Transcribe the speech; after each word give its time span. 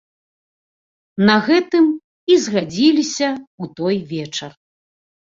На 1.29 1.33
гэтым 1.49 1.85
і 2.35 2.37
згадзіліся 2.45 3.27
ў 3.33 3.65
той 3.81 3.95
вечар. 4.15 4.51